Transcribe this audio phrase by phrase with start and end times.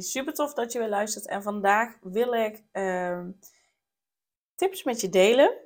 [0.00, 1.26] Super tof dat je weer luistert.
[1.26, 3.24] En vandaag wil ik uh,
[4.54, 5.56] tips met je delen.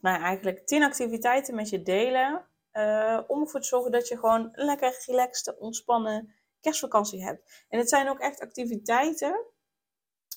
[0.00, 2.46] Nou, eigenlijk 10 activiteiten met je delen.
[2.72, 7.64] Uh, om ervoor te zorgen dat je gewoon een lekker relaxed, ontspannen kerstvakantie hebt.
[7.68, 9.44] En het zijn ook echt activiteiten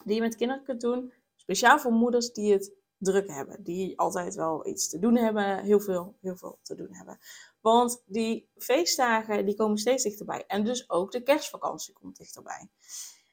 [0.03, 1.13] die je met kinderen kunt doen.
[1.35, 3.63] Speciaal voor moeders die het druk hebben.
[3.63, 5.63] Die altijd wel iets te doen hebben.
[5.63, 7.19] Heel veel, heel veel te doen hebben.
[7.61, 10.43] Want die feestdagen die komen steeds dichterbij.
[10.47, 12.69] En dus ook de kerstvakantie komt dichterbij.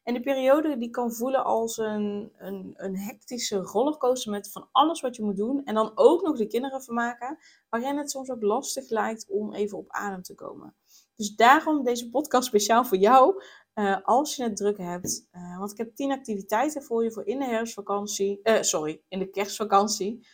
[0.09, 5.01] En die periode die kan voelen als een, een, een hectische rollercoaster met van alles
[5.01, 5.65] wat je moet doen.
[5.65, 7.39] En dan ook nog de kinderen vermaken.
[7.69, 10.75] Waarin het soms ook lastig lijkt om even op adem te komen.
[11.17, 13.43] Dus daarom deze podcast speciaal voor jou.
[13.75, 15.27] Uh, als je het druk hebt.
[15.33, 18.41] Uh, want ik heb tien activiteiten voor je voor in de herfstvakantie.
[18.43, 20.27] Uh, sorry, in de kerstvakantie.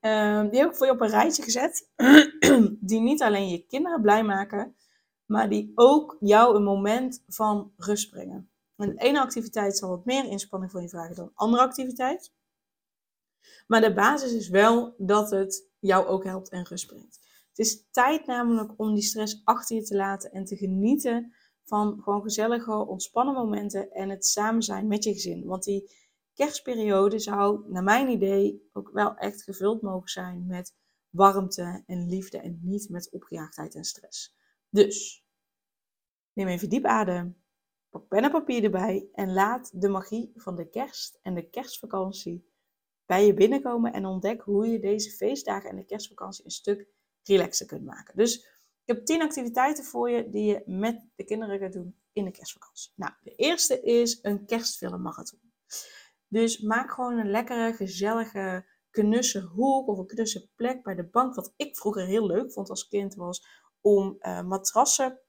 [0.00, 1.90] Ehm, die heb ik voor je op een rijtje gezet.
[2.90, 4.76] die niet alleen je kinderen blij maken,
[5.24, 8.50] maar die ook jou een moment van rust brengen.
[8.76, 12.32] En de ene activiteit zal wat meer inspanning van je vragen dan een andere activiteit.
[13.66, 17.18] Maar de basis is wel dat het jou ook helpt en rust brengt.
[17.48, 21.34] Het is tijd namelijk om die stress achter je te laten en te genieten
[21.64, 25.44] van gewoon gezellige, ontspannen momenten en het samen zijn met je gezin.
[25.44, 25.90] Want die
[26.34, 30.74] kerstperiode zou, naar mijn idee, ook wel echt gevuld mogen zijn met
[31.10, 34.36] warmte en liefde en niet met opgejaagdheid en stress.
[34.68, 35.24] Dus
[36.32, 37.36] neem even diep adem,
[37.88, 42.48] pak pen en papier erbij en laat de magie van de kerst en de kerstvakantie
[43.06, 46.88] bij je binnenkomen en ontdek hoe je deze feestdagen en de kerstvakantie een stuk
[47.22, 48.16] relaxer kunt maken.
[48.16, 48.38] Dus
[48.84, 52.30] ik heb 10 activiteiten voor je die je met de kinderen gaat doen in de
[52.30, 52.92] kerstvakantie.
[52.94, 55.40] Nou, de eerste is een kerstfilmmarathon.
[56.30, 61.34] Dus maak gewoon een lekkere, gezellige, knusse hoek of een knusse plek bij de bank.
[61.34, 63.46] Wat ik vroeger heel leuk vond als kind was
[63.80, 65.20] om uh, matrassen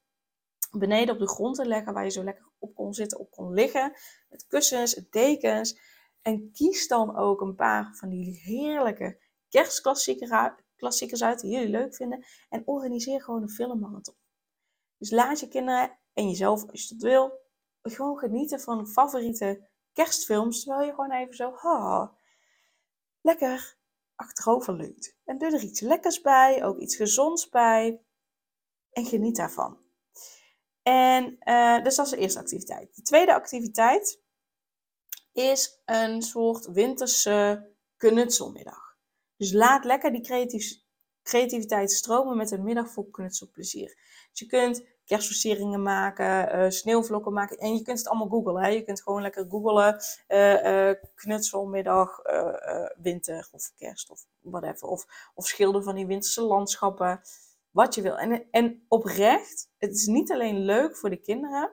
[0.70, 3.52] beneden op de grond te leggen waar je zo lekker op kon zitten, op kon
[3.52, 3.92] liggen.
[4.28, 5.80] Met kussens, dekens.
[6.20, 12.24] En kies dan ook een paar van die heerlijke kerstklassiekers uit die jullie leuk vinden.
[12.48, 14.14] En organiseer gewoon een filmmarathon.
[14.98, 17.40] Dus laat je kinderen en jezelf, als je dat wil,
[17.82, 22.12] gewoon genieten van favoriete kerstfilms, terwijl je gewoon even zo, ha,
[23.20, 23.76] lekker
[24.14, 25.16] achterover leunt.
[25.24, 28.00] En doe er iets lekkers bij, ook iets gezonds bij.
[28.90, 29.80] En geniet daarvan.
[30.82, 32.94] En uh, dus dat is de eerste activiteit.
[32.96, 34.20] De tweede activiteit
[35.32, 38.96] is een soort winterse knutselmiddag.
[39.36, 40.50] Dus laat lekker die
[41.22, 43.98] creativiteit stromen met een middag vol knutselplezier.
[44.30, 47.58] Dus je kunt kerstversieringen maken, uh, sneeuwvlokken maken.
[47.58, 48.62] En je kunt het allemaal googlen.
[48.62, 48.68] Hè?
[48.68, 50.00] Je kunt gewoon lekker googlen.
[50.28, 52.20] Uh, uh, knutselmiddag,
[52.96, 54.88] winter of kerst of whatever.
[54.88, 57.20] Of, of schilder van die winterse landschappen.
[57.70, 58.18] Wat je wil.
[58.18, 61.72] En, en oprecht, het is niet alleen leuk voor de kinderen.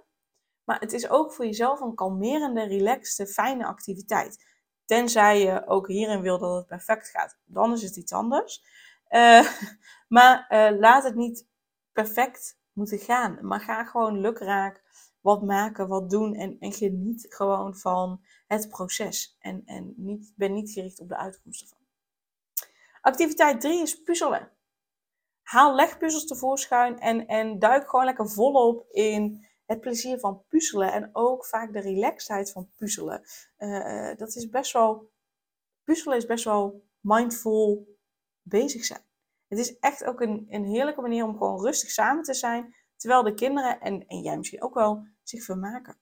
[0.63, 4.45] Maar het is ook voor jezelf een kalmerende, relaxte, fijne activiteit.
[4.85, 7.37] Tenzij je ook hierin wil dat het perfect gaat.
[7.45, 8.63] Dan is het iets anders.
[10.07, 10.45] maar
[10.79, 11.47] laat het niet
[11.91, 13.37] perfect moeten gaan.
[13.41, 14.83] Maar ga gewoon lukraak
[15.21, 19.37] wat maken, wat doen en, en geniet gewoon van het proces.
[19.39, 21.77] En, en niet, ben niet gericht op de uitkomsten van.
[23.01, 24.51] Activiteit 3 is puzzelen.
[25.41, 30.91] Haal legpuzzels tevoorschijn en, en duik gewoon lekker volop in het plezier van puzzelen.
[30.91, 33.23] En ook vaak de relaxedheid van puzzelen.
[33.57, 35.11] Uh, dat is best wel.
[35.83, 37.97] Puzzelen is best wel mindful
[38.41, 39.08] bezig zijn.
[39.49, 43.23] Het is echt ook een, een heerlijke manier om gewoon rustig samen te zijn, terwijl
[43.23, 45.97] de kinderen en, en jij misschien ook wel zich vermaken.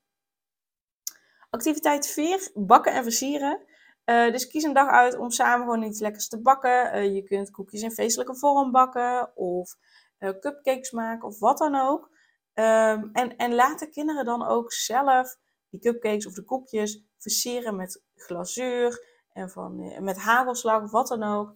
[1.49, 3.61] Activiteit 4, bakken en versieren.
[4.05, 6.95] Uh, dus kies een dag uit om samen gewoon iets lekkers te bakken.
[6.95, 9.75] Uh, je kunt koekjes in feestelijke vorm bakken of
[10.19, 12.09] uh, cupcakes maken of wat dan ook.
[12.53, 15.37] Um, en, en laat de kinderen dan ook zelf
[15.69, 21.23] die cupcakes of de koekjes versieren met glazuur en van, met hagelslag of wat dan
[21.23, 21.55] ook.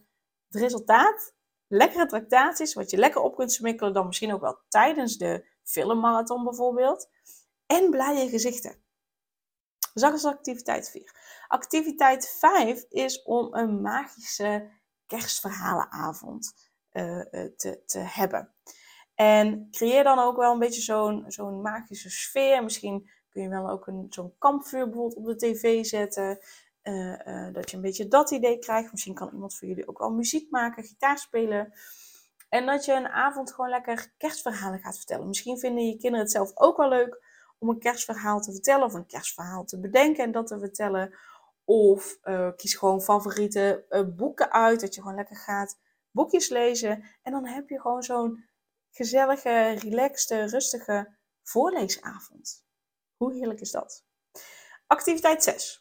[0.50, 1.34] Het resultaat
[1.72, 6.44] lekkere tractaties, wat je lekker op kunt smikkelen, dan misschien ook wel tijdens de filmmarathon
[6.44, 7.10] bijvoorbeeld.
[7.66, 8.76] En blije gezichten.
[9.94, 11.46] Dus is activiteit 4.
[11.48, 14.70] Activiteit 5 is om een magische
[15.06, 17.22] kerstverhalenavond uh,
[17.58, 18.54] te, te hebben.
[19.16, 22.64] En creëer dan ook wel een beetje zo'n zo'n magische sfeer.
[22.64, 26.40] Misschien kun je wel ook zo'n kampvuur bijvoorbeeld op de tv zetten.
[26.82, 28.92] Eh, eh, dat je een beetje dat idee krijgt.
[28.92, 31.74] Misschien kan iemand voor jullie ook wel muziek maken, gitaar spelen.
[32.50, 35.28] En dat je een avond gewoon lekker kerstverhalen gaat vertellen.
[35.28, 37.24] Misschien vinden je kinderen het zelf ook wel leuk
[37.60, 41.16] om een kerstverhaal te vertellen of een kerstverhaal te bedenken en dat te vertellen.
[41.64, 43.86] Of uh, kies gewoon favoriete
[44.16, 45.80] boeken uit, dat je gewoon lekker gaat
[46.12, 47.04] boekjes lezen.
[47.22, 48.46] En dan heb je gewoon zo'n
[48.92, 52.66] gezellige, relaxte, rustige voorleesavond.
[53.18, 54.06] Hoe heerlijk is dat?
[54.88, 55.81] Activiteit 6.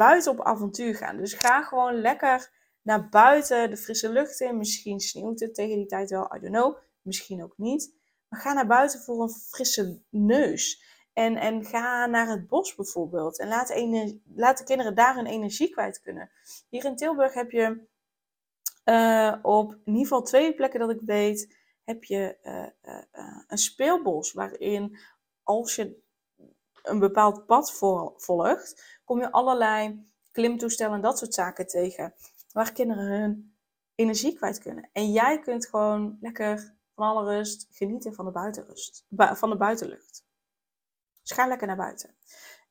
[0.00, 1.16] Buiten op avontuur gaan.
[1.16, 2.50] Dus ga gewoon lekker
[2.82, 4.56] naar buiten, de frisse lucht in.
[4.56, 6.76] Misschien sneeuwt het tegen die tijd wel, I don't know.
[7.02, 7.94] Misschien ook niet.
[8.28, 10.82] Maar ga naar buiten voor een frisse neus.
[11.12, 13.38] En, en ga naar het bos bijvoorbeeld.
[13.38, 13.68] En laat,
[14.34, 16.30] laat de kinderen daar hun energie kwijt kunnen.
[16.68, 17.86] Hier in Tilburg heb je
[18.84, 23.58] uh, op in ieder geval twee plekken dat ik weet, heb je uh, uh, een
[23.58, 24.98] speelbos waarin
[25.42, 26.02] als je
[26.82, 27.72] een bepaald pad
[28.16, 32.14] volgt, kom je allerlei klimtoestellen en dat soort zaken tegen.
[32.52, 33.54] Waar kinderen hun
[33.94, 34.90] energie kwijt kunnen.
[34.92, 40.24] En jij kunt gewoon lekker van alle rust genieten van de buitenrust, van de buitenlucht.
[41.22, 42.14] Dus ga lekker naar buiten.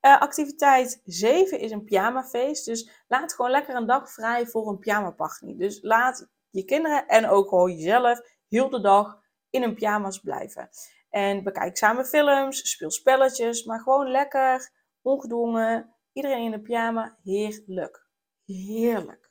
[0.01, 2.65] Uh, activiteit 7 is een pyjamafeest.
[2.65, 5.55] Dus laat gewoon lekker een dag vrij voor een pyjama-party.
[5.55, 10.69] Dus laat je kinderen en ook gewoon jezelf heel de dag in een pyjama's blijven.
[11.09, 14.71] En bekijk samen films, speel spelletjes, maar gewoon lekker,
[15.01, 15.95] ongedwongen.
[16.13, 18.07] Iedereen in de pyjama, heerlijk.
[18.45, 19.29] Heerlijk.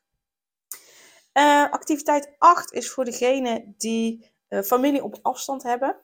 [1.33, 5.97] Uh, activiteit 8 is voor degene die uh, familie op afstand hebben.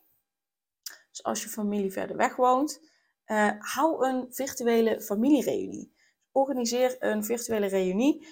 [1.11, 2.81] Dus als je familie verder weg woont,
[3.27, 5.93] uh, hou een virtuele familiereunie.
[6.33, 8.27] Organiseer een virtuele reunie.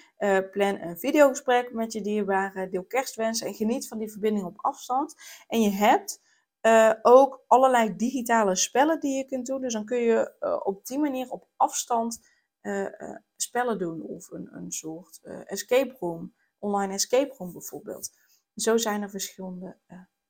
[0.51, 2.71] Plan een videogesprek met je dierbaren.
[2.71, 5.15] Deel kerstwensen en geniet van die verbinding op afstand.
[5.47, 6.21] En je hebt
[6.65, 9.61] uh, ook allerlei digitale spellen die je kunt doen.
[9.61, 12.31] Dus dan kun je op die manier op afstand
[13.35, 14.01] spellen doen.
[14.01, 16.35] Of een, een soort escape room.
[16.59, 18.11] Online escape room bijvoorbeeld.
[18.55, 19.77] Zo zijn er verschillende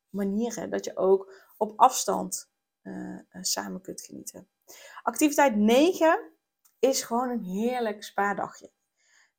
[0.10, 2.52] manieren dat je ook op afstand
[3.42, 4.48] samen kunt genieten.
[5.04, 6.32] Activiteit 9
[6.80, 8.72] is gewoon een heerlijk spaardagje.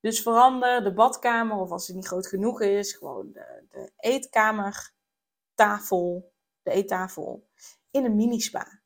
[0.01, 6.33] Dus verander de badkamer, of als het niet groot genoeg is, gewoon de, de eetkamertafel,
[6.65, 7.49] de eettafel,
[7.91, 8.83] in een mini-spa.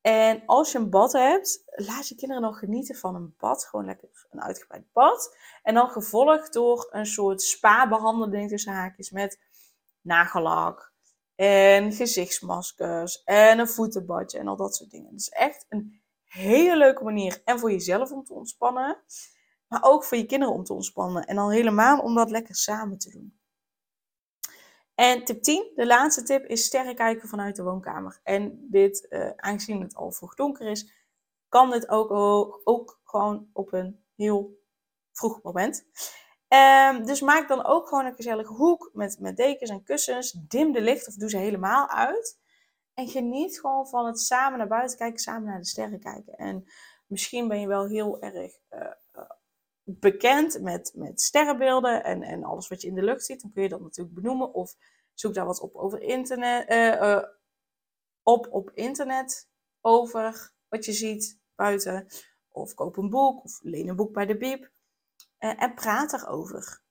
[0.00, 3.64] En als je een bad hebt, laat je kinderen nog genieten van een bad.
[3.64, 5.36] Gewoon lekker een uitgebreid bad.
[5.62, 9.40] En dan gevolgd door een soort spa-behandeling tussen haakjes met
[10.00, 10.92] nagellak
[11.34, 15.12] en gezichtsmaskers en een voetenbadje en al dat soort dingen.
[15.12, 18.98] Dus echt een hele leuke manier en voor jezelf om te ontspannen,
[19.68, 21.24] maar ook voor je kinderen om te ontspannen.
[21.24, 23.38] En dan helemaal om dat lekker samen te doen.
[24.94, 28.20] En tip 10, de laatste tip, is sterren kijken vanuit de woonkamer.
[28.22, 30.92] En dit, uh, aangezien het al vroeg donker is,
[31.48, 32.10] kan dit ook,
[32.64, 34.62] ook gewoon op een heel
[35.12, 35.86] vroeg moment.
[36.48, 40.32] Um, dus maak dan ook gewoon een gezellige hoek met, met dekens en kussens.
[40.32, 42.38] Dim de licht of doe ze helemaal uit.
[42.94, 46.34] En geniet gewoon van het samen naar buiten kijken, samen naar de sterren kijken.
[46.34, 46.64] En
[47.06, 48.90] misschien ben je wel heel erg uh,
[49.84, 53.40] bekend met, met sterrenbeelden en, en alles wat je in de lucht ziet.
[53.40, 54.54] Dan kun je dat natuurlijk benoemen.
[54.54, 54.76] Of
[55.14, 56.70] zoek daar wat op over internet.
[56.70, 57.22] Uh,
[58.22, 59.48] op op internet
[59.80, 62.06] over wat je ziet buiten.
[62.48, 64.70] Of koop een boek of leen een boek bij de Bib.
[65.38, 66.82] en praat erover.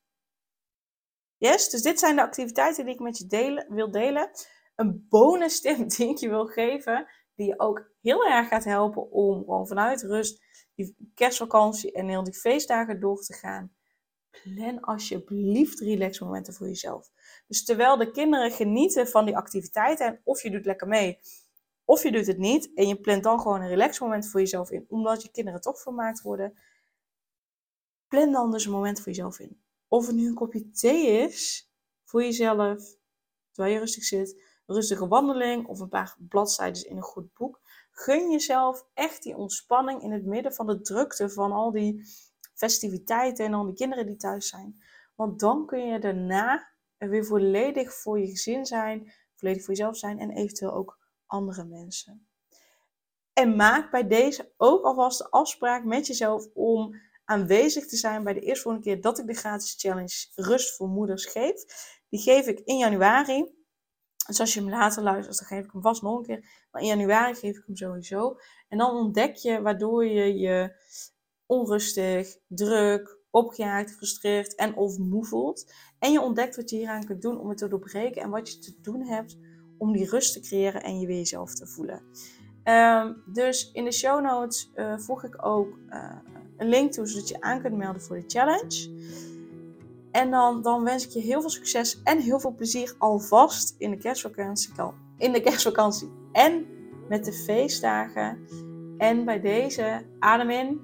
[1.37, 4.31] Yes, dus dit zijn de activiteiten die ik met je delen, wil delen
[4.75, 9.11] een bonus tip die ik je wil geven, die je ook heel erg gaat helpen
[9.11, 10.43] om gewoon vanuit rust
[10.75, 13.73] die kerstvakantie en heel die feestdagen door te gaan.
[14.43, 17.11] Plan alsjeblieft relaxmomenten voor jezelf.
[17.47, 21.19] Dus terwijl de kinderen genieten van die activiteiten, of je doet lekker mee,
[21.85, 24.85] of je doet het niet, en je plant dan gewoon een relaxmoment voor jezelf in,
[24.87, 26.57] omdat je kinderen toch vermaakt worden,
[28.07, 29.61] plan dan dus een moment voor jezelf in.
[29.87, 31.69] Of het nu een kopje thee is
[32.03, 32.97] voor jezelf,
[33.51, 37.61] terwijl je rustig zit, rustige wandeling of een paar bladzijden in een goed boek.
[37.91, 42.05] Gun jezelf echt die ontspanning in het midden van de drukte van al die
[42.53, 44.83] festiviteiten en al die kinderen die thuis zijn.
[45.15, 49.97] Want dan kun je daarna er weer volledig voor je gezin zijn, volledig voor jezelf
[49.97, 52.27] zijn en eventueel ook andere mensen.
[53.33, 58.33] En maak bij deze ook alvast de afspraak met jezelf om aanwezig te zijn bij
[58.33, 61.63] de eerste keer dat ik de gratis challenge Rust voor Moeders geef.
[62.09, 63.62] Die geef ik in januari.
[64.27, 66.65] Dus als je hem later luistert, dan geef ik hem vast nog een keer.
[66.71, 68.37] Maar in januari geef ik hem sowieso.
[68.69, 70.75] En dan ontdek je waardoor je je
[71.45, 75.73] onrustig, druk, opgejaagd, gefrustreerd en of moe voelt.
[75.99, 78.21] En je ontdekt wat je hieraan kunt doen om het te doorbreken.
[78.21, 79.37] En wat je te doen hebt
[79.77, 82.01] om die rust te creëren en je weer jezelf te voelen.
[82.63, 86.15] Ehm, dus in de show notes uh, voeg ik ook uh,
[86.57, 88.91] een link toe, zodat je aan kunt melden voor de challenge.
[90.13, 93.91] En dan, dan wens ik je heel veel succes en heel veel plezier alvast in
[93.91, 94.73] de kerstvakantie.
[95.17, 96.65] In de kerstvakantie en
[97.09, 98.47] met de feestdagen.
[98.97, 100.81] En bij deze adem in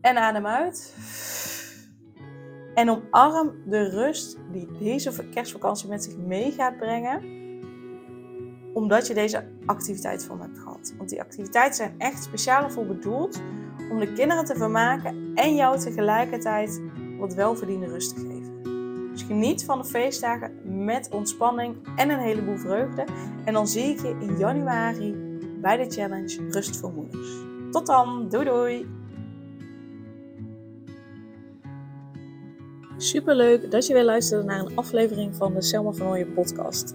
[0.00, 0.94] en adem uit.
[2.74, 7.22] En omarm de rust die deze kerstvakantie met zich mee gaat brengen.
[8.72, 10.94] Omdat je deze activiteit van hebt gehad.
[10.96, 13.40] Want die activiteiten zijn echt speciaal voor bedoeld
[13.90, 16.82] om de kinderen te vermaken en jou tegelijkertijd
[17.26, 18.62] wat welverdiende rust te geven.
[19.12, 23.04] Dus geniet van de feestdagen met ontspanning en een heleboel vreugde.
[23.44, 25.14] En dan zie ik je in januari
[25.60, 27.28] bij de challenge Rust voor Moeders.
[27.70, 28.86] Tot dan, doei doei!
[32.96, 36.94] Superleuk dat je weer luisterde naar een aflevering van de Selma van Ooyen podcast.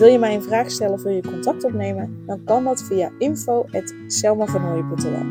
[0.00, 2.22] Wil je mij een vraag stellen of wil je contact opnemen?
[2.26, 5.24] Dan kan dat via info.selmavernooien.nl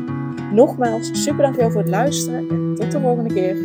[0.52, 3.56] Nogmaals, super dankjewel voor het luisteren en tot de volgende keer.